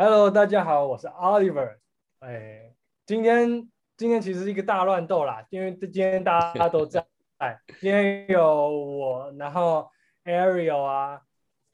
[0.00, 1.76] Hello，大家好，我是 Oliver。
[2.20, 2.72] 哎，
[3.04, 7.04] 今天今天其实是一个大乱斗啦，因为今天大家都在，
[7.80, 9.90] 今天有我，然后
[10.22, 11.22] Ariel 啊，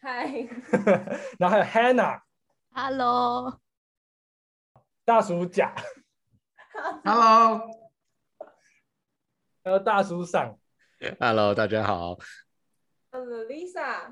[0.00, 0.48] 嗨，
[1.38, 3.60] 然后还有 Hannah，Hello，
[5.04, 5.75] 大叔甲
[7.04, 7.91] ，Hello，
[9.62, 10.59] 还有大叔上
[11.20, 12.16] ，Hello，大家好
[13.11, 13.45] ，Hello。
[13.45, 14.02] Lisa，Hello，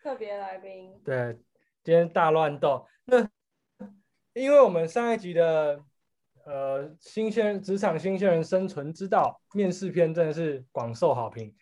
[0.00, 1.36] 特别来宾，对。
[1.86, 3.18] 今天大乱斗，那
[4.32, 5.80] 因为我们上一集的
[6.44, 11.54] 呃新鲜职场新鲜人生存之道面试篇真的是广受好评，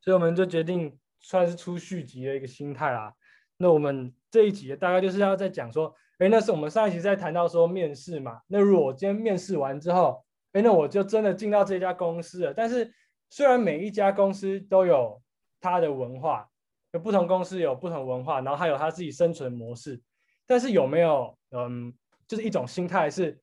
[0.00, 3.12] 所以我们就决定算是出续集的一个心态啦。
[3.56, 8.40] 那我们这一集大概就是要在讲说，哎，那是我们上一集在谈到说面试嘛。
[8.46, 12.54] 那如果我今天面试完之后，哎，那我就真的进到这家公司了。
[12.54, 12.94] 但是
[13.30, 15.20] 虽然每一家公司都有
[15.60, 16.48] 它的文化。
[16.92, 20.00] 有不同公司有不同文化，然后还有他自己生存模式，
[20.46, 21.92] 但是有没有嗯，
[22.28, 23.40] 就是一种心态是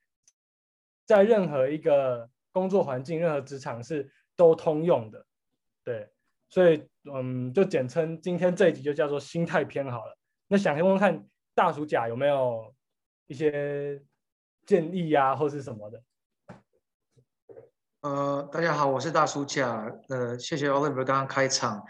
[1.05, 5.25] 在任何一个工作环境、任何职场是都通用的，
[5.83, 6.07] 对，
[6.47, 10.15] 所以嗯，就简称今天这一集就叫做心态偏好了。
[10.47, 12.73] 那想先问问看大叔甲有没有
[13.25, 13.99] 一些
[14.65, 16.03] 建议呀，或是什么的？
[18.01, 21.83] 呃，大家好，我是大叔甲，呃，谢谢 Oliver 刚刚开场。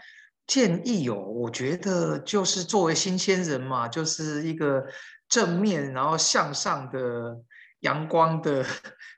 [0.50, 4.84] 建议哦，我觉得就是作为新鲜人嘛，就是一个
[5.28, 7.38] 正面然后向上的
[7.82, 8.66] 阳光的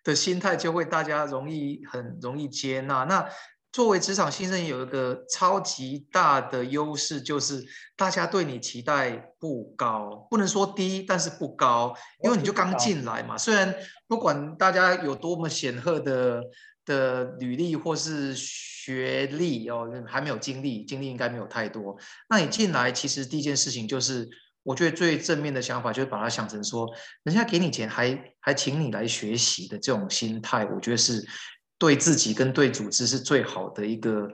[0.04, 3.04] 的心态，就会大家容易很容易接纳。
[3.04, 3.26] 那
[3.72, 7.64] 作为职场新生，有一个超级大的优势，就是
[7.96, 13.38] 大家对你期待不高，不能说低，但是不高，因为你就刚进来嘛。
[13.38, 13.74] 虽然
[14.06, 16.42] 不管大家有多么显赫的。
[16.84, 21.96] 的履历或是学历哦，还没有经历，经历应该没有太多。
[22.28, 24.28] 那你进来，其实第一件事情就是，
[24.62, 26.88] 我觉得最正面的想法就是把它想成说，
[27.22, 31.24] 人家给你钱，还还请你来学习的这种心态，我觉得是
[31.78, 34.28] 对自己跟对组织是最好的一个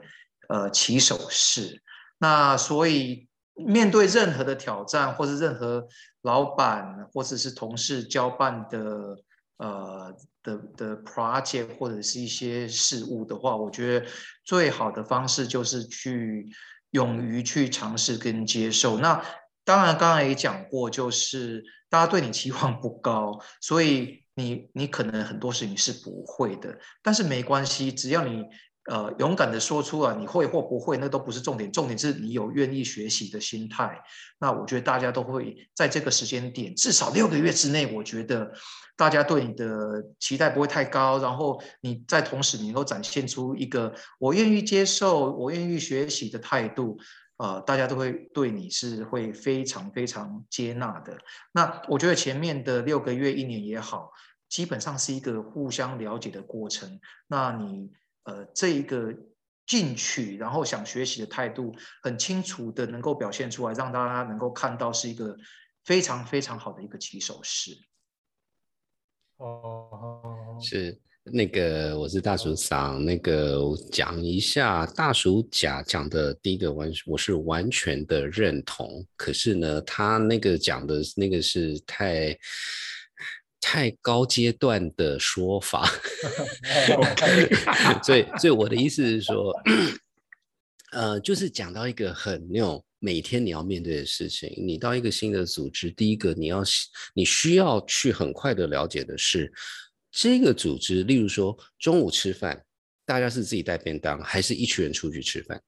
[0.47, 1.81] 呃起手式。
[2.17, 5.87] 那所以面对任何的挑战，或是任何
[6.23, 9.15] 老板或者是同事交办的
[9.59, 10.13] 呃。
[10.41, 14.05] 的的 project 或者是一些事物的话，我觉得
[14.45, 16.47] 最好的方式就是去
[16.91, 18.97] 勇于去尝试跟接受。
[18.99, 19.21] 那
[19.65, 28.45] 当然，刚才也讲过，就是大家对你期望不高，所以你你可能很多事情是不会的，但是没关系，只要你。
[28.89, 34.01] 呃，勇敢的说出啊，你会或不会，那都不是重点，重点是你有愿意学习的心态。
[34.39, 38.51] 那我觉得大家都会在这个时间点，至少六个月之内，我觉得
[38.97, 41.19] 大家对你的期待不会太高。
[41.19, 46.97] 然后你在同时，你能够展现出一个我愿意接受、我愿意学习的态度，
[47.37, 51.15] 呃，大家都会对你是会非常非常接纳的。
[51.51, 54.11] 那我觉得前面的六个月、一年也好，
[54.49, 56.99] 基本上是一个互相了解的过程。
[57.27, 57.91] 那你。
[58.23, 59.13] 呃，这一个
[59.65, 65.35] 进取，然后想学习的态度，很清楚的能够表现出来，让大家能够看到是一个
[65.85, 67.71] 非常非常好的一个起手式。
[69.37, 79.05] 哦，是那个，我是大鼠桑，那个讲一下大鼠甲讲的第一个完，我是完全的认同。
[79.15, 82.37] 可是呢，他那个讲的那个是太。
[83.61, 85.89] 太高阶段的说法，
[88.03, 89.53] 所以，所以我的意思是说，
[90.91, 94.53] 呃，就是讲到一个很那种每天你要面对的事情。
[94.57, 96.63] 你到一个新的组织，第一个你要
[97.13, 99.51] 你需要去很快的了解的是，
[100.11, 102.63] 这个组织，例如说中午吃饭，
[103.05, 105.61] 大家是自己带便当，还是一群人出去吃饭？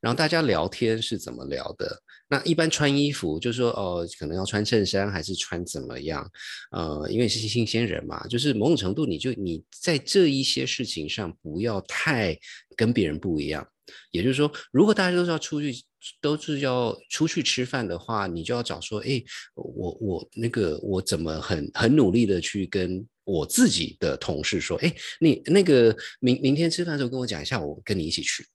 [0.00, 2.02] 然后大家聊天是怎么聊的？
[2.28, 6.28] 那一般穿衣服，就是说哦，可能要穿衬衫还是穿怎么样？
[6.70, 12.36] 呃，因为是新鲜人嘛，就是某种程度，你就你在这一些事情上不要太
[12.76, 13.66] 跟别人不一样。
[14.10, 15.74] 也就是说，如果大家都是要出去，
[16.20, 19.22] 都是要出去吃饭的话，你就要找说，哎，
[19.54, 28.46] 我我那个我怎么很很努力的去跟我自己的同事说，哎，你那个明明天吃饭的时候跟我讲一下，我跟你一起去。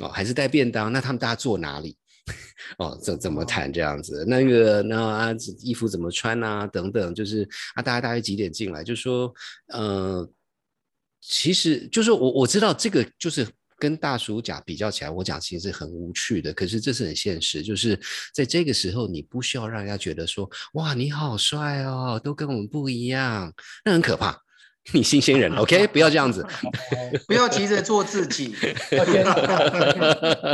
[0.00, 0.92] 哦，还是带便当？
[0.92, 1.96] 那他们大家坐哪里？
[2.78, 4.24] 哦，怎怎么谈这样子？
[4.26, 5.28] 那个那啊，
[5.60, 6.66] 衣服怎么穿啊？
[6.66, 8.82] 等等，就是啊，大家大概几点进来？
[8.82, 9.32] 就说，
[9.68, 10.28] 呃，
[11.20, 13.46] 其实就是我我知道这个就是
[13.78, 17.98] 跟大叔讲比较起来，我讲其实是很无趣的，可是这是很现实，就是
[18.34, 23.54] 在这个时候，你不需要让人家觉得说，哇，你好帅哦，都跟我们不一样，
[23.84, 24.45] 那很可怕。
[24.92, 26.46] 你新鲜人，OK， 不要这样子。
[27.26, 28.54] 不要急着做自己。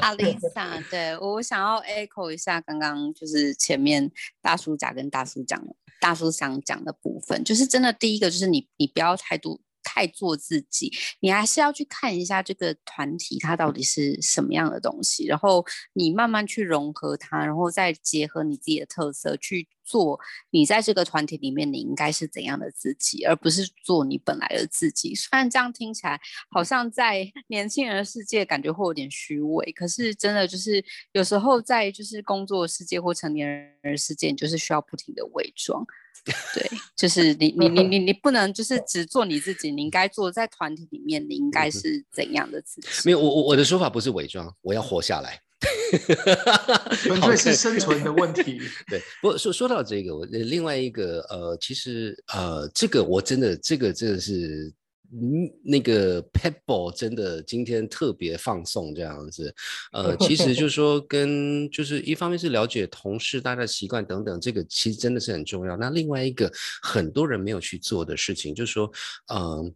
[0.00, 5.62] 阿 Lisa，对我想要 echo 一下刚刚就是前面大叔甲跟大叔讲
[6.00, 20.18] 大叔想讲的部分，就是真的第一个就是你你不要太多太做自己，你还是要去看一下这个团体它到底是什么样的东西，然后你慢慢去融合它，然后再结合你自己的特色去做
[20.50, 25.14] 你在这个团体里面你应该是怎样的自己，而不是做你本来的自己。
[25.14, 26.20] 虽然这样听起来
[26.50, 33.48] 好像在 年轻人的世界感觉会有点虚伪，可是真的就是有时候在就是工作世界或成年
[33.82, 35.84] 人世界，你就是需要不停的伪装。
[36.54, 42.88] 对，就是你你你你你不能就是只做你自己，你应该做在团体里面，你应该是怎样的自己？
[43.04, 45.40] 没有，我我我的说法不是伪装，我要活下来。
[47.02, 48.60] 纯粹是生存的问题。
[48.88, 54.72] 对，不过说说到这个，我呃另外一个呃，其实呃，这个我真的这个真的是。
[55.14, 59.54] 嗯，那个 Pebble 真的今天特别放送这样子，
[59.92, 65.76] 呃，其实就是 说跟就是一方面是了解同事大家的习惯等等，这个其实真的是很重要。
[65.76, 66.50] 那另外一个
[66.82, 68.90] 很多人没有去做的事情，就是说，
[69.34, 69.74] 嗯、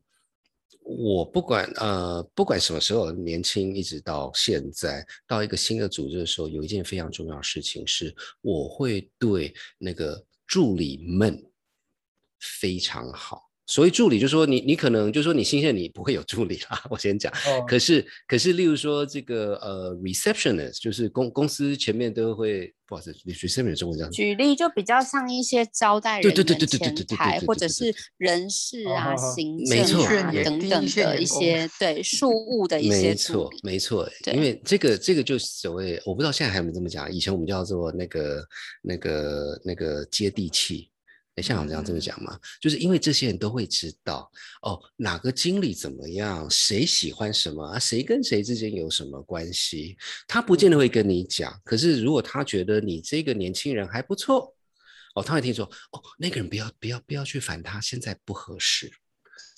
[0.80, 11.44] 我不管呃不管什么时候年轻，一直到现在到一个新的组织的时候，有一件非常重要的事情是，我会对那个助理们
[12.40, 13.45] 非常好。
[13.66, 16.80] 所谓助理，就说你你可能就说你新鲜，你不会有助理啦。
[16.88, 29.78] 我先讲，哦可是可是，例如说这个呃 receptionist，就是公公司前面都会，不好意思，receptionist 中文这样举例就比较像一些招待对人员、对对对对对对对台或者对对对是人事啊、行政
[30.22, 33.14] 啊等等的一些对事务的一些。
[33.16, 38.46] 错没错，因为这个这个就是所谓，我不知道现在还有没有这么讲，以前我们叫做那个
[38.82, 40.88] 那个那个接地气。
[41.36, 42.38] 哎，像我这样这么讲嘛？
[42.60, 44.30] 就是因为这些人都会知道
[44.62, 49.96] 哦，哪个经理怎么样，谁喜欢什么啊，谁跟谁之间有什么关系，
[50.26, 51.54] 他不见得会跟你讲。
[51.62, 54.54] 可是如果他觉得你这个年轻人还不错，
[55.14, 58.90] 哦，他会听说哦，那个人不要不要不要去烦他，现在不合适。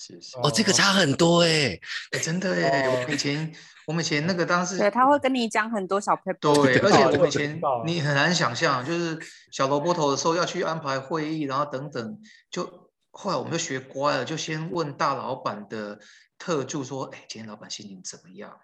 [0.09, 1.79] 是是，哦，这个差很多哎、
[2.11, 2.89] 哎真的耶！
[2.89, 3.53] 我们以前
[3.85, 6.63] 我们以前那个当时对，他会跟你讲很多小 paper。
[6.63, 9.19] 对，而且我我们以前你很难想象，就是
[9.51, 12.19] 小萝卜头的时候要去安排会议，然后等等，
[12.49, 15.99] 就后来我们就学乖了，就先问大老板的
[16.37, 18.57] 特助说：“哎，今天老板心情怎么样？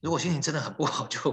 [0.00, 1.32] 如果心情真的很不好，就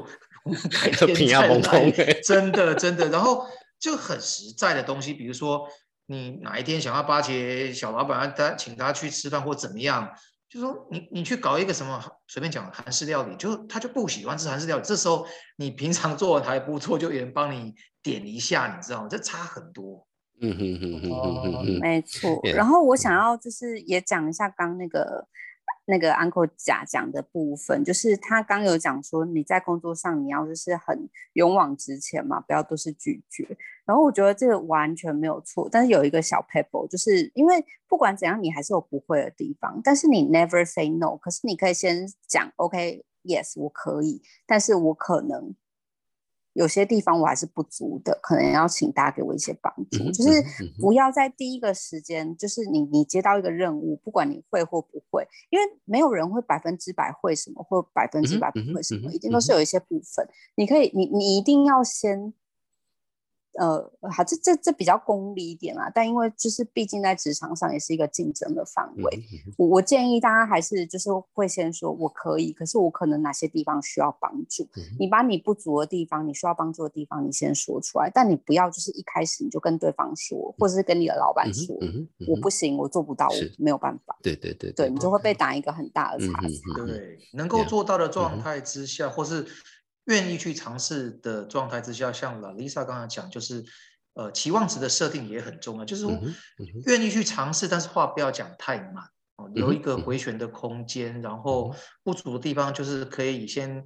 [0.71, 1.59] 改 天再来。
[1.59, 1.93] 崩”
[2.25, 3.47] 真的真的，然后
[3.79, 5.67] 就很实在的东西，比如说
[6.09, 10.09] 你哪一天想要巴结小老板，他请他去吃饭或怎么样。
[10.49, 15.23] 就说你你去搞一个什么随便讲韩式料理，就他就不喜欢吃韩式料理，这时候
[15.57, 19.07] 你平常做的还不错，就有人帮你点一下，你知道吗？
[19.07, 20.07] 这差很多。
[20.41, 22.41] 嗯哼哼哼哼哼哼，没错。
[22.55, 25.27] 然后我想要就是也讲一下刚那个
[25.89, 33.57] 那个 Uncle 甲讲的部分，就是他刚有讲说你在工作上你要就是很勇往直前嘛，不要都是拒绝。
[33.85, 45.55] 然后我觉得这个完全没有错，但是有一个小 pebble，就是因为不管怎样你还是有不会的地方，但是你 never say no，可是你可以先讲 OK，yes，、我可以，但是我可能。
[46.59, 50.43] 有些地方我还是不足的，可能要请大家给我一些帮助，嗯就是
[50.81, 62.33] 不要在第一个时间，就是你你接到一个任务，不管你会或不会，因为没有人会百分之百会什么，或百分之百不会什么，嗯一定都是有一些部分，你可以，你你一定要先。
[63.53, 74.63] 呃，好，这这这比较功利一点啦，但因为就是毕竟在职场上也是一个竞争的范围，嗯我我建议大家还是就是会先说我可以，可是我可能哪些地方需要帮助。
[74.77, 81.75] 嗯你把你不足的地方，你需要帮助的地方，你先说出来，但你不要就是一开始你就跟对方说，或者是跟你的老板嗯说，
[82.27, 84.17] 我不行，我做不到，我没有办法。
[84.21, 86.53] 对对对对你就会被打一个很大的嗯哼叉子。
[86.53, 89.45] 嗯哼对，能够做到的嗯状态之下，或是
[90.09, 93.63] 愿意去尝试的状态之下，像老 Lisa 刚才讲，就是
[94.15, 96.05] 呃期望值的设定也很重要，就是
[96.85, 99.05] 愿意去尝试，但是话不要讲太满
[99.37, 103.85] 哦，留一个回旋的空间，然后嗯不足的地方就是可以先。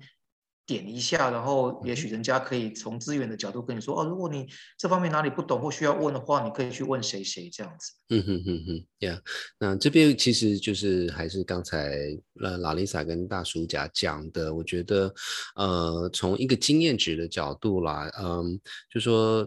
[0.65, 7.91] 点一下，然后也嗯许人家可以从资源的角度跟你说哦，如果你这方面哪里不懂或需要问的话，你可以去问谁谁这样子。
[8.09, 9.19] 嗯哼哼哼，Yeah，
[9.59, 15.13] 那这边其实就是还是刚才呃拉丽莎跟大叔甲讲的，我觉得
[15.55, 19.45] 呃从一个经验值的角度啦，嗯，就说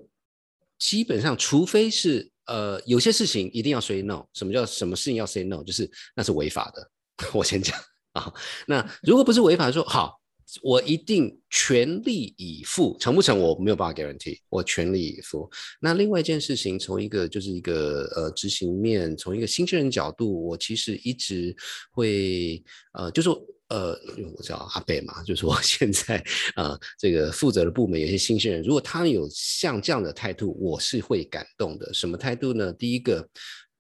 [0.79, 6.91] 基本上除非是呃有些事情一定要 say no，什么叫什么事情要 say no，就是那是违法的，
[7.33, 7.75] 我先讲
[8.13, 8.31] 啊，
[8.67, 10.21] 那如果不是违法，说好。
[10.63, 15.51] 我一定全力以赴，成不成我没有办法 guarantee，我全力以赴。
[15.81, 21.55] 那另外一件事情，从一个就是一个呃执行面，从一个新鲜人角度，我其实一直
[21.91, 22.63] 会
[22.93, 23.29] 呃，就是
[23.69, 23.99] 呃，
[24.37, 26.25] 我叫阿贝嘛， 就是我现在
[26.55, 31.93] 呃这个负责的部门有些新鲜人，如果他有像这样的态度，我是会感动的。
[31.93, 32.73] 什么态度呢？
[32.73, 33.29] 第一个，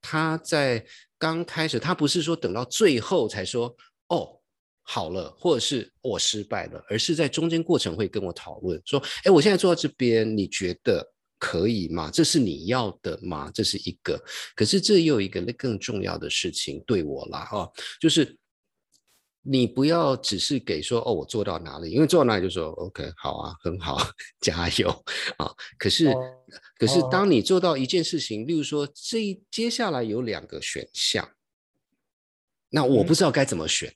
[0.02, 0.84] 他在
[1.16, 3.76] 刚开始，他不是说等到最后才说
[4.08, 4.40] 哦。
[4.88, 11.04] 好了，或者是我失败了，而是在中间过程会跟我讨论说：“哎，我现在做到这边，你觉得
[11.40, 12.08] 可以吗？
[12.08, 14.16] 这是你要的吗？”这是一个。
[14.54, 17.68] 可是这又一个更重要的事情对我啦，哦，
[18.00, 18.38] 就是
[19.42, 23.98] 你不要只是给说哦，我做到哪里，因为做到哪里就说 OK，好啊，很好，
[24.40, 24.88] 加油
[25.36, 25.50] 啊。
[25.78, 26.14] 可是，
[26.78, 31.28] 可是当你做到一件事情，例如说这接下来有两个选项，
[32.70, 33.92] 那我不知道该怎么选。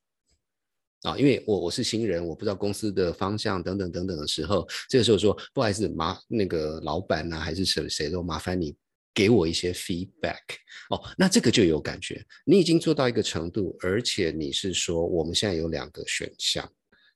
[1.02, 8.76] 啊，因为我我是新人，我不知道公司的方向等等等等的时候，这个时候说不好意思，麻那个老板呢，还是谁谁都麻烦你
[9.14, 10.42] 给我一些 feedback
[10.90, 16.70] 哦，那这个就有感觉，你已经做到一个程度，而且你是说我们现在有两个选项，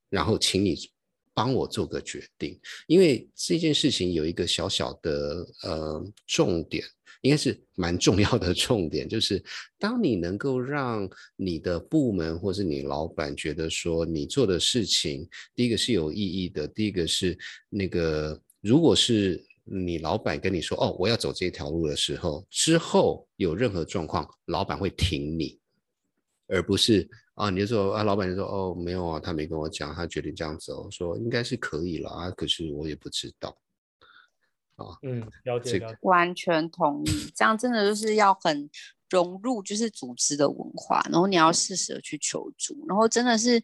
[0.08, 0.76] 然后请你
[1.34, 6.84] 帮我做个决定，因为这件事情有一个小小的呃重点。
[7.24, 9.42] 应该是蛮重要的重点，就是
[9.78, 17.36] 当你能够让你的部门或是你老板觉得说你做的事情，第一个是有意义的，第一个是
[17.70, 25.58] 那个，如果是你老板跟你说哦，我要走这条路的时候，之后有任何状况，老板会挺你，
[26.46, 33.56] 而不是啊，你就说啊，老板就说哦，没有啊，他没跟我讲，他决定这样走，说应该是可以了啊，可是我也不知道。
[34.76, 37.32] 啊，嗯，了解，了解，完全同意。
[37.34, 38.68] 这样真的就是要很
[39.08, 43.62] 融入，就是组织的文化，然后你要适时的去求助，然后真的是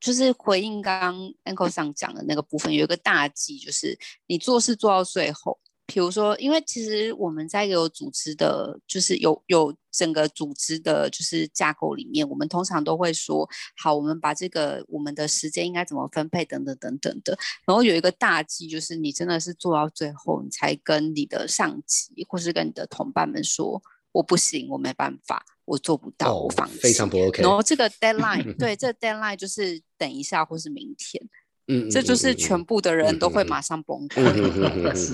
[0.00, 5.58] 就是回应刚刚 Uncle 上讲的那个部分，有一个大忌，就是你做事做到最后。
[5.86, 17.38] 比如说，因为其实我们在有组织的，就是有有整个组织的，就是架构里面，我们通常都会说，好，我们把这个我们的时间应该怎么分配，等等等等的。
[17.66, 26.78] 然后有一个大忌，就是你真的是做到最后，你才跟你的上级或是跟你的同伴们说，我不行，我没办法，我做不到，我放弃。
[26.78, 27.42] 非常不 OK。
[27.42, 31.22] 然后这个 deadline，对，这个 deadline 就是等一下或是明天。
[31.66, 34.22] 嗯，这就是全部的人都会马上崩溃。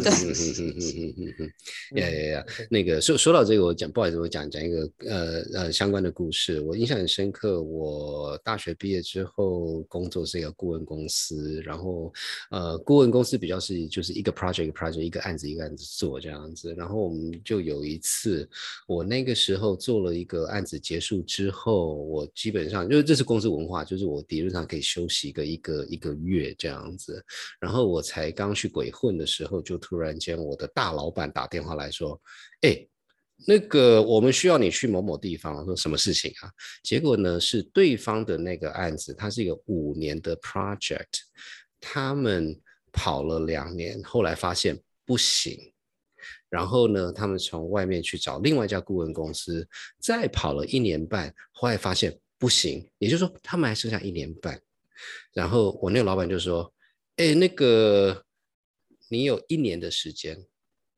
[0.03, 0.11] 对，
[2.01, 6.61] 呀呀呀，那个说说到这个，我讲不好意思，我讲讲一个呃呃相关的故事。
[6.61, 12.13] 我印象很深刻，我大学毕业之后工作是一个顾问公司，然后
[12.51, 16.75] 呃顾问公司比较是就是一个 project 一个 project 一个案子一个案子做这样子。
[16.77, 18.49] 然后我们就有一次，
[18.89, 26.40] 我那个时候做了一个案子结束之后，我基本上因为这是公司文化，就是我理论上可以休息一个一个一个月。
[26.59, 27.25] 这样子，
[27.61, 32.21] 然后我才刚去鬼混的时候，就突然间我的大老板打电话来说
[32.63, 32.87] ：“哎，
[33.47, 36.51] 那个我们需要你去某某地方，说什么事情啊？”
[36.85, 41.21] 结果呢是对方的那个案子，它是一个五年的 project，
[41.81, 42.59] 他们
[42.93, 45.73] 跑了两年，后来发现不行，
[46.49, 49.67] 然后呢，他们从外面去找另外一家顾问公司，
[50.01, 54.61] 再跑了一年半，后来发现不行，也就是说他们还剩下一年半。
[55.33, 56.73] 然后我那个老板就说
[57.17, 58.25] ：“哎，那个
[59.09, 60.37] 你有一年的时间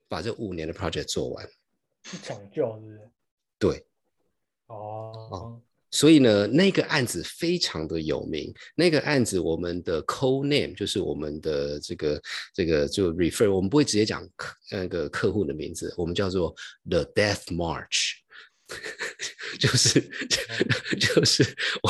[0.09, 1.49] 把这五年的 project 做完，
[2.23, 3.11] 抢救是不是？
[3.59, 3.87] 对，
[4.67, 8.53] 哦，所以呢，那个案子非常的有名。
[8.75, 12.23] 那个案子我们的 code name 就是我们的这个
[12.55, 16.55] 这个就 refer，我们不会直接讲客那个客户的名字，我们叫做
[16.89, 18.15] The Death March。”
[19.59, 20.01] 就是
[20.99, 21.45] 就是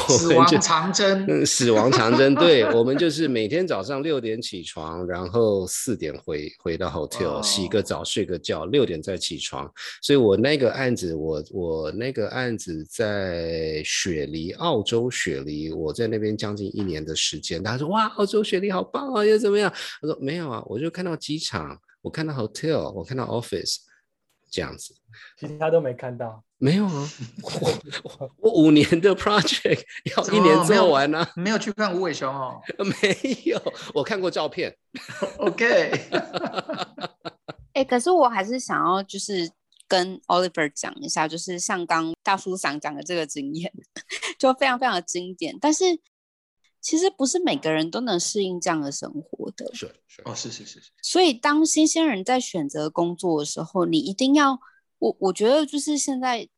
[0.09, 2.35] 死亡长征，死亡长征。
[2.35, 9.71] 对我们就是每天早上六点起床，然后四点回回到 hotel 洗个澡睡个觉，六点再起床。
[10.03, 17.63] 所以我那个案子，我我那个案子在雪梨，澳洲雪梨，我在那边将近一年的时间。
[17.63, 19.73] 他说：“哇，澳洲雪梨好棒啊，又怎么样？”
[20.03, 23.77] 他说：“没有啊，我就看到机场，我看到 hotel，我看到 office，
[24.51, 24.95] 这样子。”
[25.39, 27.11] 其他都没看到，没有啊，
[27.43, 29.83] 我我五年的 project
[30.17, 32.61] 要一年做完呢，没有去看无尾熊哦，
[33.03, 33.61] 没有，
[33.93, 34.73] 我看过照片
[35.39, 35.91] ，OK，
[37.73, 39.51] 哎，可是我还是想要就是
[39.89, 43.73] 跟 Oliver 讲一下，就是像刚大叔想讲的这个经验，
[44.39, 46.01] 就非常非常的经典，但是。
[46.85, 49.73] 其实不是每个人都能适应这样的生活的。
[49.73, 50.91] 是是哦，是是是是。
[51.01, 54.59] 所以当新鲜人在选择工作的时候，你一定要
[55.03, 56.49] 我我觉得就是现在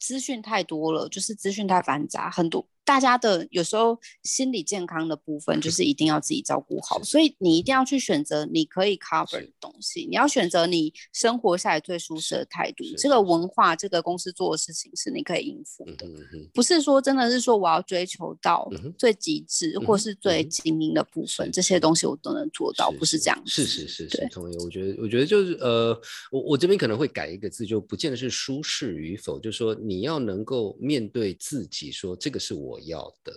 [0.00, 2.66] 资讯太多了，就是资讯太繁杂，很多。
[2.84, 12.84] 大家的有时候心理健康的部分，就是一定要自己照顾好，所以你一定要去选择你可以 cover 的东西，你要选择你生活下来最舒适的态度。
[12.98, 13.22] 这个。
[13.22, 16.04] 文化，这个公司做的事情是你可以应付的，
[16.52, 23.42] 不是说真的是说我要追求到最极致或是最精英的部分，这些东西我都能做到，不是这样。
[23.46, 24.56] 是是是是，同意。
[24.58, 25.98] 我觉得我觉得就是呃，
[26.32, 33.32] 我我这边可能会改一个字，就不见得是舒适与否，就是说你要能够面对自己，说这个是我要的。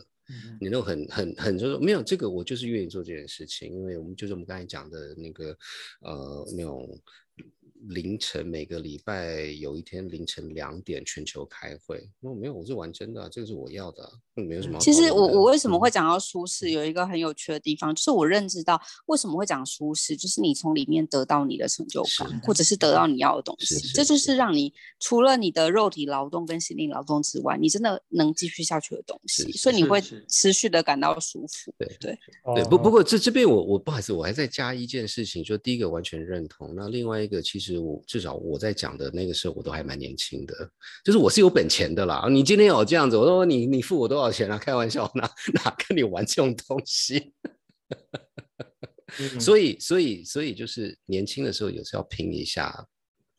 [0.60, 5.58] 你都很很很就是没有这个，我就是愿意做这件事情，因为我们就是我们刚才讲的那个
[6.02, 7.00] 呃那种。
[7.90, 14.80] 凌晨每个礼拜有一天凌晨两点全球开会，我没有，我是玩真的，这个是我要的，没有什么。
[14.80, 24.74] 其实我我为什么会讲到舒适，有一个很有趣的地方，就是我认知到为什么会讲舒适，就是你从里面得到你的成就感，或者是得到你要的东西，这就是让你。
[25.00, 31.72] 除了你的肉体劳动跟心灵劳动之外，你真的能继续下去的东西，所以你会持续的感到舒服。
[31.78, 32.18] 对对。
[32.56, 37.76] 对，不不过这这边我我不好意思，我还在加一件事情，就第一个完全认同，那另外一个其实。
[37.78, 40.56] 我至少我在讲的那个时候，我都还蛮年轻的，
[41.04, 42.26] 就是我是有本钱的啦。
[42.30, 44.58] 你今天有这样子，我说你你付我多少钱啊？
[44.58, 47.34] 开玩笑，哪哪跟你玩这种东西？
[49.40, 52.88] 所以所以所以就是年轻的时候有时候要拼一下。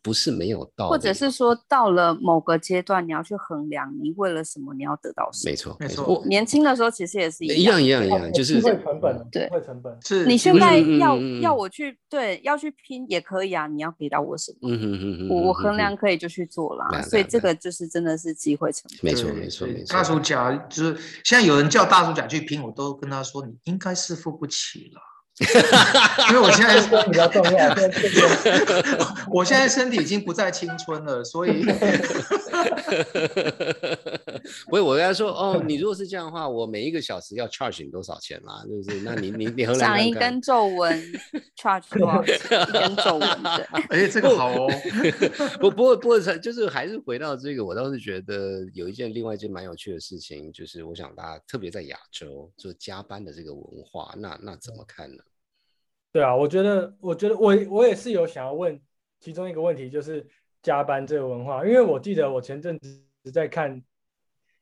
[0.06, 5.50] 不是没有道理，或者是说到了某个阶段，你要去衡量你为了什么你要得到什么。
[5.50, 6.06] 没错，没错。
[6.06, 9.98] 我年轻的时候其实也是一样一样一样，就是会成本，对，会成本。
[10.04, 14.70] 是你现在要要我去对要去拼也可以啊，你要给到我什么？
[14.70, 18.98] 嗯嗯嗯嗯，我我衡量可以就去做啦，所以这个就是真的是机会成本。
[19.02, 19.92] 没错没错没错。
[19.92, 25.00] 大叔甲就是现在有人叫大叔甲去拼，我都跟他说你应该是付不起了。
[26.30, 27.74] 因为我现在 比较重要，
[29.30, 31.62] 我现在身体已经不再青春了，所以，
[34.66, 38.64] 不是我跟他说哦，你如果是这样的话，我每一个小时要 charge 你多少钱嘛？
[38.66, 40.98] 就是那你你你衡量长一根皱纹
[41.54, 42.36] charge 多少钱？
[42.68, 43.28] 一根皱纹
[43.90, 44.66] 哎，这个好哦。
[45.60, 55.22] 不不过不过就是还是回到这个，我倒是觉得有一件另外一件蛮有趣的事情，就是我想大家特别在亚洲做加班的这个文化，那那怎么看呢？
[56.16, 58.80] 对啊，我觉得，我觉得我我也是有想要问
[59.20, 60.26] 其中一个问题，就是
[60.62, 61.62] 加班这个文化。
[61.62, 63.84] 因为我记得我前阵子在看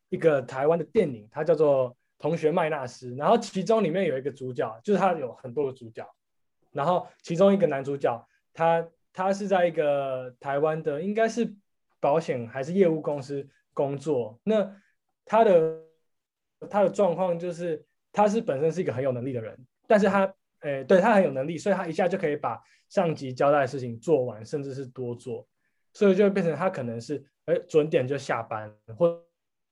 [0.09, 6.05] 一个台湾的电影，它叫做《同学麦纳斯》，然后其中里面有一个主角，就是他有很多个主角，
[6.73, 11.55] 然后其中一个男主角，他他是在一个台湾的应该是
[12.01, 14.75] 保险还是业务公司工作，那
[15.25, 15.81] 他的
[16.69, 20.35] 他的状况就是他是本身是一个很有能力的人，但是他。
[20.65, 25.47] 哎，对他很有能力，所以他一下就可以把上级交代的事情做完，甚至是多做，
[25.93, 29.23] 所以就会变成他可能是哎准点就下班，或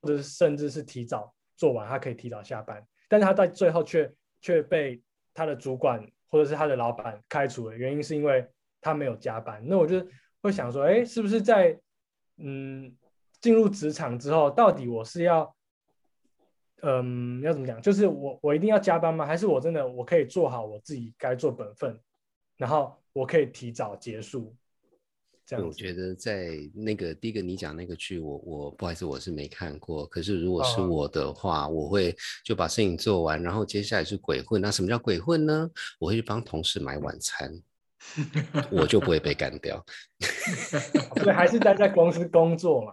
[0.02, 5.02] 或者是甚至是提早做完，他可以提早下班，但是他在最后却却被
[5.33, 8.46] 他的主管或者是他的老板开除了，原因是因为
[8.81, 9.62] 他没有加班。
[9.66, 10.07] 那我就
[10.42, 11.81] 会想说，哎，是不是在
[12.37, 12.94] 嗯
[13.40, 15.55] 进入职场之后，到底我是要？
[16.83, 17.81] 嗯，要怎么讲？
[17.81, 19.25] 就是我我一定要加班吗？
[19.25, 21.99] 还是我真的我可以做好我自己该做本分，
[22.57, 24.55] 然后我可以提早结束？
[25.45, 30.07] 这样我觉得在那个第一个你讲那个剧，我我不好意思，我是没看过。
[30.07, 32.14] 可是如果是我的话，我会
[32.45, 34.61] 就把事情做完，然后接下来是鬼混。
[34.61, 35.68] 那什么叫鬼混呢？
[35.99, 37.53] 我会去帮同事买晚餐，
[38.71, 39.85] 我就不会被干掉。
[41.23, 42.92] 所以还是待在公司工作嘛。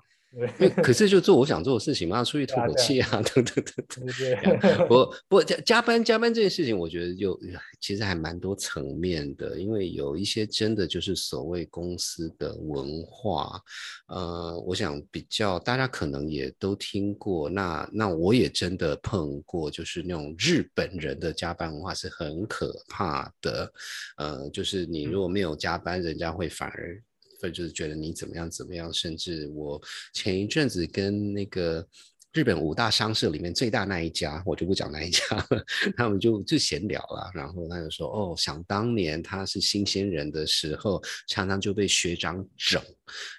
[0.83, 4.87] 可是就做我想做的事情嘛，出去吐口气啊， 等等等等。
[4.87, 7.39] 不不加加班加班这件事情，我觉得就
[7.81, 13.59] 其实还蛮多层面的，因为有一些真的就是所谓公司的文化，
[14.07, 23.73] 呃，我想比较大家可能也都听过，那那我也真的碰过，就是那种日本人的加班文化是很可怕的，
[24.17, 27.01] 呃，就是你如果没有加班，人家会反而。
[27.39, 29.81] 或者就是觉得你怎么样怎么样，甚至我
[30.13, 31.87] 前一阵子跟那个。
[32.33, 35.65] 日本五大商社里面最大那一家，我就不讲那一家了。
[35.97, 42.79] 他们就就闲聊了，然后他就说：“哦，想当年他是新鲜人的时候，常常就被学长整。”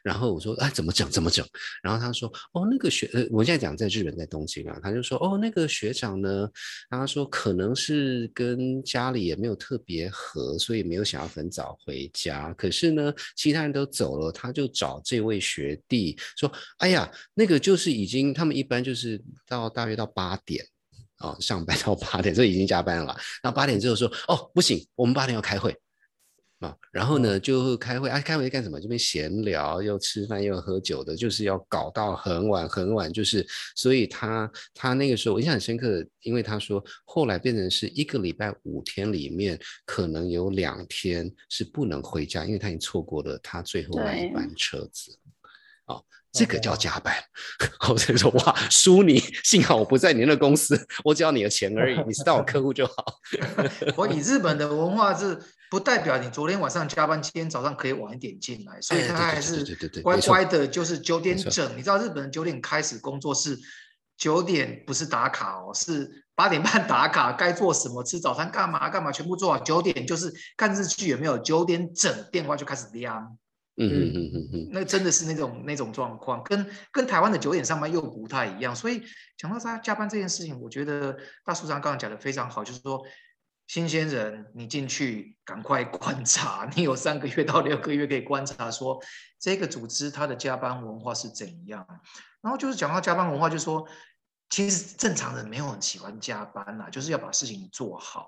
[0.02, 1.08] 然后我说：“哎，怎么整？
[1.08, 1.46] 怎么整？”
[1.84, 3.08] 然后他说：“哦，那个学……
[3.14, 6.50] 呃，我现在讲在日本，在东京啊。”他就说：“哦，那个学长呢？
[6.90, 12.52] 他说可能是跟家里也没有特别合，所以没有想要很早回家。
[12.54, 20.64] 可是呢，其他人都走了，他就找这位学弟说：‘哎呀，那个就是已经他们一般。’”就是到大约到八点
[21.16, 23.16] 啊，上班到八点，这已经加班了。
[23.42, 25.76] 那八点之后说，哦，不行，我们八点要开会。
[26.60, 28.78] 啊，然后呢就开会啊，开会干什么？
[28.78, 45.18] 这边闲聊，又吃饭又喝酒的，就是要搞到很晚很晚，就是所以他他那个时候我印象很深刻，因为他说后来变成是一个礼拜五天里面，可能有两天是不能回家，因为他已经错过了他最后那一班车子。
[45.86, 47.14] 哦，这个叫加班。
[47.88, 52.94] 我才说哇，输你，幸好我不在你那公司，我只要你的钱而已，你是当我客户就好。
[53.96, 55.38] 我以日本的文化是
[55.70, 59.64] 不代表你昨天晚上加班，今天早上可以晚一点进来，所以他还是
[60.02, 61.76] 乖乖的，就是九点整。
[61.76, 63.58] 你知道日本人九点开始工作是
[64.16, 69.58] 九点，不是打卡哦，是八点半打卡，该做什么吃早餐干嘛干嘛全部做好。
[69.60, 73.36] 九点就是看日剧有没有，九点整电话就开始亮。
[73.80, 78.74] 嗯嗯嗯嗯嗯，那真的是那种那种状况，跟跟台湾的九点上班又不太一样。
[78.76, 79.02] 所以
[79.36, 83.02] 讲到他加班这件事情，我觉得大叔长刚刚讲的非常好，就是说
[83.66, 89.00] 新鲜人你进去赶快观察，你有三个月到六个月可以观察说
[89.38, 91.86] 这个组织它的加班文化是怎样。
[92.40, 93.86] 然后就是讲到加班文化，就是说
[94.48, 98.26] 其实正常人没有很喜欢加班啦，就是要把事情做好。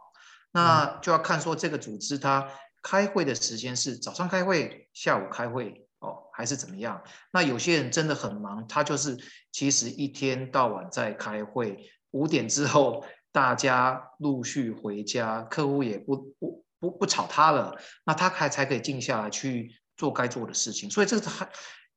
[0.52, 2.46] 那就要看说这个组织它
[2.82, 7.02] 开会的时间是早上开会，下午开会哦，还是怎么样？
[7.32, 9.16] 那有些人真的很忙，他就是
[9.52, 11.78] 其实一天到晚在开会，
[12.10, 20.90] 五点之后大家陆续回家，客户也不不不不吵他了，那他还才可以静下来去做该做的事情。
[20.90, 21.48] 所以这个还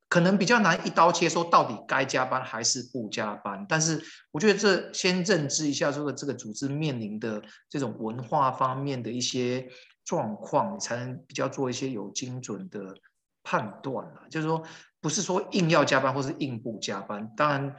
[0.07, 3.65] 可能比较难一刀切，说到底该加班还是不加班。
[3.67, 3.99] 但是
[4.31, 9.67] 我觉得这先认知一下这个这个组织面临的这种文化方面的一些
[10.05, 12.95] 状况，你才能比较做一些有精准的
[13.43, 14.21] 判断了。
[14.29, 14.63] 就是说，
[15.01, 17.29] 不是说硬要加班或是硬不加班。
[17.35, 17.75] 当然，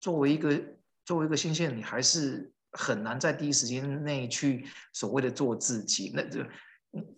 [0.00, 0.62] 作为一个
[1.04, 6.12] 作为一个新鲜人，你还是很难在第一时间内去所谓的做自己。
[6.14, 6.40] 那就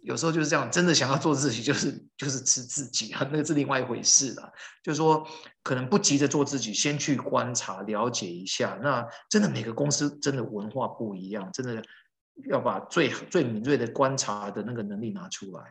[0.03, 4.53] 有时候就是这样，真的想要做自己，就是就是吃自己啊，那个是另外一回事了。
[4.83, 5.27] 就是说，
[5.63, 8.79] 可能不急着做自己，先去观察了解一下。
[8.83, 11.83] 那真的每个公司真的文化不一样，真的
[12.49, 15.63] 要把最最敏锐的观察的那个能力拿出来。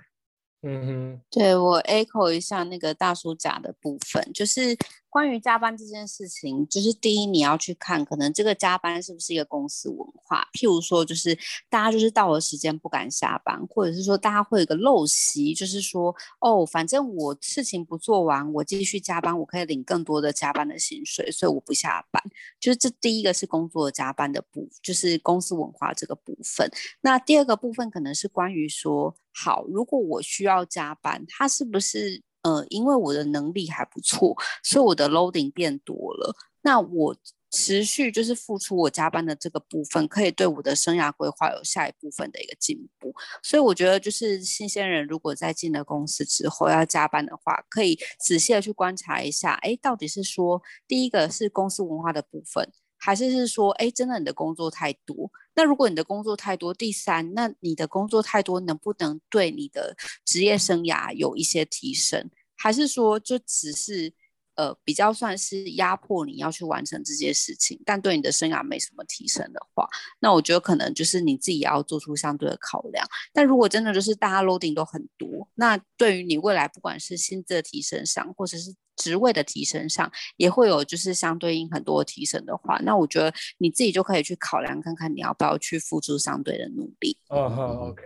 [0.64, 4.78] 嗯哼，对我 echo 一下那个大叔甲的部分，就是
[5.12, 11.38] 关于加班这件事情，就是第一你要去看，可能这个加班是不是一个公司文化，譬如说，就是
[11.70, 22.24] 大家就是到了时间不敢下班，或者是说大家会有个陋习，就是说，哦，反正我事情不做完，我继续加班，我可以领更多的加班的薪水，所以我不下班。
[22.58, 26.72] 就是这第一个是工作加班的部，就是公司文化这个部分。
[27.02, 37.16] 那第二个部分可能是关于说，好，如果我需要加班，它是不是呃，因为我的能力还不错，所以我的 loading 变多了，那我
[37.52, 43.14] 持续就是付出我加班的这个部分，可以对我的生涯规划有下一部分的一个进步。
[43.44, 52.72] 所以我觉得，就是新鲜人如果在进了公司之后要加班的话，可以仔细的去观察一下，哎，到底是说第一个是公司文化的部分。
[53.04, 55.32] 还是是说，哎，真的你的工作太多？
[55.56, 62.30] 那如果你的工作太多，第三，那你的工作太多，能不能对你的职业生涯有一些提升？
[62.56, 64.14] 还是说，就只是
[64.62, 69.88] 呃比较算是压迫你要去完成这些事情，但对你的生涯没什么提升的话，
[70.20, 73.06] 那我觉得可能就是你自己也要做出相对的考量。
[73.34, 87.18] 但如果真的就是大家 loading 都很多，那对于你未来不管是薪资的提升上，或者是职位的提升上，也会有就是相对应很多的提升的话，那我觉得你自己就可以去考量看看你要不要去付出相对的努力。
[87.30, 88.04] 哦好，OK，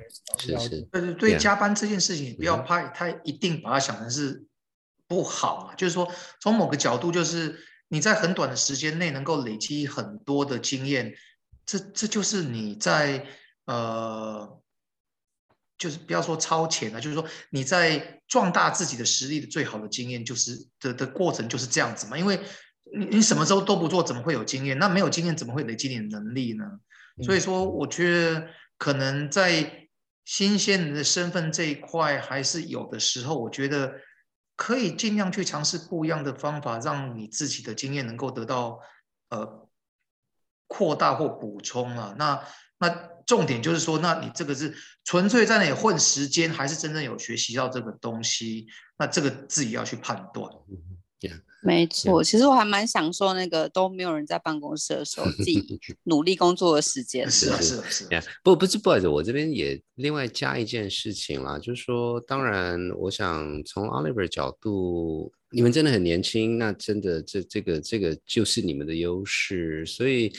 [0.47, 4.45] 了解是是，但是对加班这件事情，你不要怕太一定把它想成是
[5.07, 5.75] 不好啊。
[5.75, 11.13] 就是说，从某个角度，就是你在很短的时间内能够累积很多的经验，
[11.65, 13.25] 这这就是你在
[13.65, 14.61] 呃，
[15.77, 22.17] 就是不要说超前了，就是说你在壮大自己的实力的最好的经验，就是的的过程就是这样子嘛。
[22.17, 22.39] 因为
[22.97, 24.77] 你你什么时候都不做，怎么会有经验？
[24.77, 26.65] 那没有经验，怎么会累积你的能力呢？
[27.23, 29.87] 所以说，我觉得可能在
[30.25, 33.93] 新鲜人的身份这一块，还是有的时候，我觉得
[34.55, 38.79] 可以尽量去尝试不一样的方法，让你自己的经验能够得到
[39.29, 39.67] 呃
[40.67, 42.15] 扩大或补充啊。
[42.17, 42.41] 那
[42.77, 42.89] 那
[43.25, 48.67] 重点就是说，那你这个是纯粹在那里混时间，还是真正有学习到这个东西？
[48.97, 50.51] 那这个自己要去判断。
[51.63, 57.27] 没错，其实我还蛮享受那个都没有人在办公室的时候，自己 努力工作的时间。
[57.29, 58.07] 是啊，是是啊，是啊。
[58.11, 70.31] 呀，不不是不好意思，我这边也另外加一件事情啦，就是说，当然，我想从 Oliver 角度，你们真的很年轻，那真的这这个这个就是你们的优势，所以，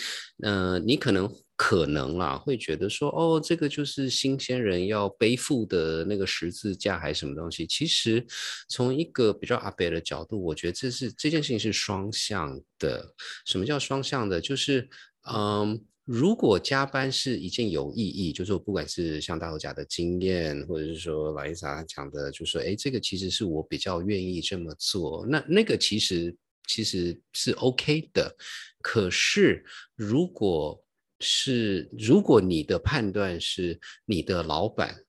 [0.45, 7.67] 呃，你可能可能啦，会觉得说，哦，这个就是新鲜人要背负的那个十字架还是什么东西。
[7.67, 8.25] 其实
[8.69, 13.15] 从一个比较阿北的角度，我觉得这是这件事情是双向的。
[13.47, 14.41] 什么叫双向的？
[14.41, 14.89] 就是
[15.33, 15.83] 嗯。
[16.07, 26.33] 如果加班是一件有意义，就是说不管是像大头甲的经验，或者是说老伊莎讲的，就说哎，这个其实是我比较愿意这么做，那那个其实
[26.69, 28.33] 其实是 OK 的。
[28.81, 29.65] 可是
[29.97, 30.81] 如果
[31.21, 35.03] 是如果你的判断是你的老板。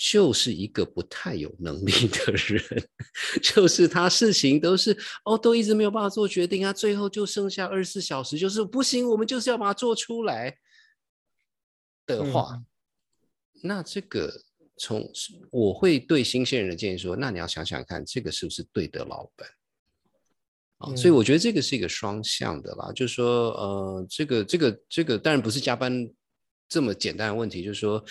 [0.00, 2.88] 就是一个不太有能力的人，
[3.42, 10.56] 就是他事情都是哦，都一直没有办法做决定啊，最后就剩下二十四小时，就是不行，我们就是要把它做出来
[12.06, 12.62] 的话，
[13.60, 14.32] 那这个
[14.76, 15.10] 从
[15.50, 19.48] 我会对新鲜人的建议说，那你要想想看，这个是不是对的老板
[20.78, 20.94] 啊？
[20.96, 26.08] 所以我觉得这个是一个双向的啦，就是说呃，这个这个这个当然不是加班。
[26.70, 28.04] 这么简单的问题，就是说，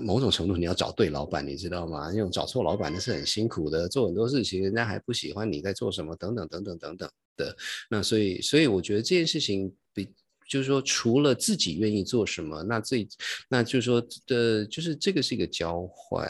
[0.00, 2.10] 某种程度你要找对老板，你知道吗？
[2.10, 7.54] 那种找错老板那是很辛苦的，做很多事情人家还不喜欢你在做什么，等等等等等等的。
[7.90, 10.10] 那所以，所以我觉得这件事情比，
[10.48, 13.06] 就是说，除了自己愿意做什么，那这，
[13.48, 16.28] 那就是说的，就是这个是一个交换，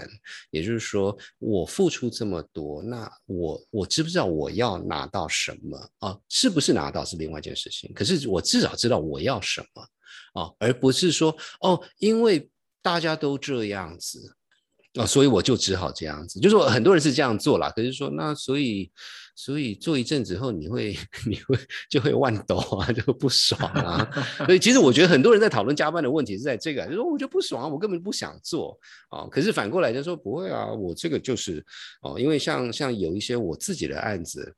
[0.50, 6.18] 也就是说，我付出这么多，那我我知不知道我要拿到什么啊？
[6.28, 9.88] 是不是拿到是另外一件事情，可是我至少知道我要什么。
[10.34, 12.48] 啊，而不是说哦，因为
[12.82, 14.36] 大家都这样子
[14.98, 16.40] 啊，所以我就只好这样子。
[16.40, 18.90] 就是说很多人是这样做啦，可是说那所以
[19.34, 21.58] 所以做一阵子后，你会 你会
[21.88, 24.08] 就会万抖啊， 就不爽啊。
[24.46, 28.78] 所以其实我觉得很多人在讨论加班的问题是在这个，就说我就不爽，我根本不想做
[29.10, 29.26] 啊。
[29.30, 31.64] 可是反过来就说不会啊，我这个就是
[32.02, 34.54] 哦，因为像像有一些我自己的案子。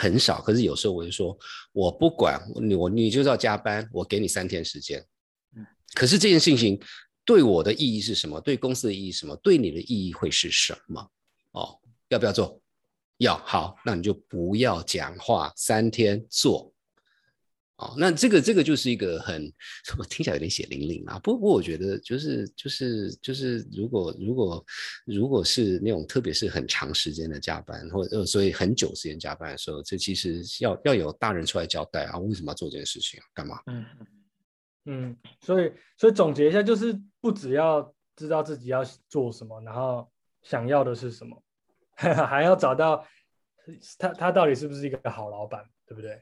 [0.00, 1.38] 很少，可是有时候我就说，
[1.72, 4.98] 我不管你，我你就是要加班，我给你三天时间。
[5.56, 6.76] 嗯，可是这件事情
[7.24, 8.40] 对我的意义是什么？
[8.40, 9.34] 对公司的意义什么？
[9.36, 11.10] 对你的意义会是什么？
[11.52, 12.60] 哦，要不要做？
[13.18, 16.72] 要，好，那你就不要讲话，三天做。
[17.76, 19.52] 哦，那这个这个就是一个很，
[19.98, 21.18] 我听起来有点血淋淋啊。
[21.18, 24.64] 不过我觉得就是就是就是，如果如果
[25.04, 33.20] 如果是那种特别是很长时间的加班，或者所以很久时间加班的时候，这其实要要有大人出来交代啊，为什么要做这件事情？
[33.34, 33.60] 干嘛？
[33.66, 34.06] 嗯嗯
[34.86, 40.10] 嗯，所以所以总结一下，就是不只要知道自己要做什么，然后
[40.42, 41.42] 想要的是什么，
[41.94, 43.06] 还要找到
[43.98, 46.20] 他他到底是不是一个好老板，对不对？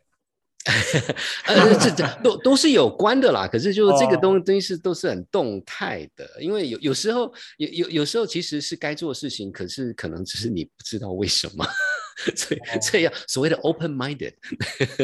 [1.46, 3.48] 呃，这这都都是有关的啦。
[3.48, 11.64] 可是就是这个东东西是都是很动态的，因为有有时候有有有时候其实是该做的事情，可是可能只是你不知道为什么。
[12.37, 14.35] 所以这样所谓的 open minded，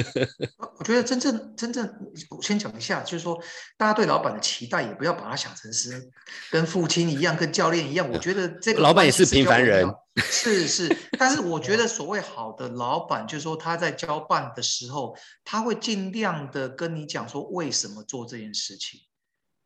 [0.79, 1.88] 我觉得真正真正，
[2.31, 3.38] 我先讲一下，就是说
[3.77, 6.11] 大家对老板的期待也不要把他想成是
[6.51, 8.09] 跟父亲一样，跟教练一样。
[8.11, 10.97] 我觉得这个老板也是平凡人，是是。
[11.18, 19.01] 但是我觉得所谓好的老板，就是说他在交办的时候，他会尽量的跟你讲说为什么做这件事情。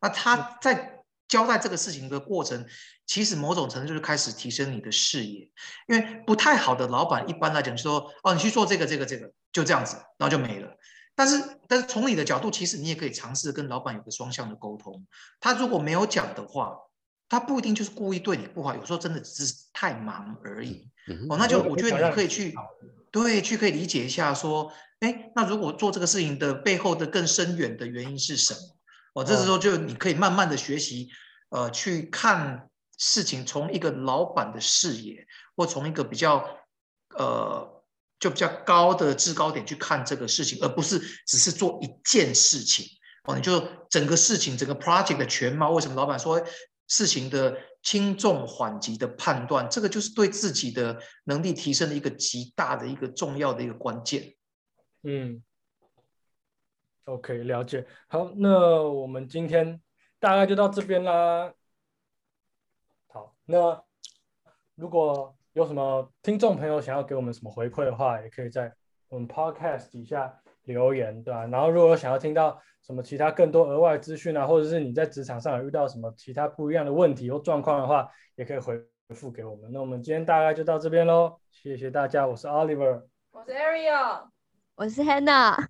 [0.01, 2.65] 那他在交代这个事情的过程。
[3.05, 5.49] 其实某种程度就是开始提升你的视野，
[5.87, 10.69] 因为不太好的老板一般来讲就说哦，你去做这个这个这个，就这样子，然后就没了。
[11.13, 15.05] 但是但是从你的角度，其实你也可以尝试跟老板有个双向的沟通。
[15.39, 16.77] 他如果没有讲的话，
[17.27, 20.89] 他不一定就是故意对你不好，有时候真的只是太忙而已。
[21.29, 22.55] 哦，那就我觉得你可以去
[23.11, 28.59] 对去可以理解一下说，哎，那如果做这个事情的背后的更深远的原因是什么？
[29.15, 31.09] 哦，这时候就你可以慢慢的学习，
[31.49, 32.69] 呃，去看。
[32.97, 35.25] 事情从一个老板的视野，
[35.55, 36.45] 或从一个比较
[37.17, 37.83] 呃
[38.19, 42.85] 就比较高的制高点去看这个事情，而不是只是做一件事情
[43.25, 43.35] 哦。
[43.35, 46.41] 你就整个事情整个 project 的全貌，为什么老板说
[46.87, 54.35] 事情的轻重缓急的判断，这个就是对自己的能力提升的一个极大的一个重要的一个关键。
[55.01, 55.43] 嗯
[57.05, 57.85] ，OK，了解。
[58.07, 59.81] 好，那我们今天
[60.19, 61.51] 大概就到这边啦。
[63.45, 63.83] 那
[64.75, 68.73] 如果有什么听众朋友想要给我们什么回馈的话，也可以在
[69.09, 71.45] 我们 Podcast 底下留言，对吧？
[71.47, 79.71] 然后如果有想要听到什么其他更多额外资讯啊，或者是你在职场上有遇到什么其他不一样的问题或状况的话，也可以回复给我们。
[79.71, 84.29] 那我们今天大概就到这边喽，谢谢大家，我是 Oliver，我是 Ariel，
[84.75, 85.67] 我是 Hannah，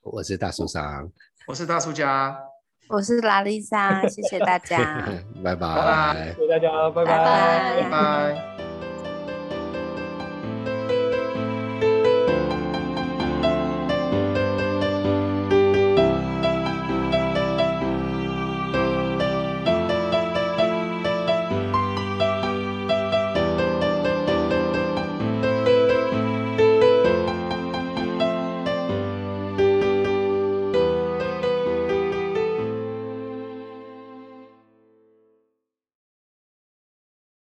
[0.00, 1.12] 我是大树桑，
[1.46, 2.49] 我是大树家。
[2.90, 5.06] 我是拉丽莎，谢谢大家，
[5.44, 8.59] 拜拜，谢谢大家，拜拜，拜拜。